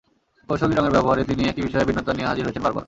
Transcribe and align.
কৌশলী 0.49 0.73
রঙের 0.75 0.93
ব্যবহারে 0.95 1.21
তিনি 1.23 1.41
একই 1.43 1.63
বিষয়ে 1.67 1.87
ভিন্নতা 1.89 2.11
নিয়ে 2.13 2.29
হাজির 2.29 2.43
হয়েছেন 2.45 2.63
বারবার। 2.65 2.79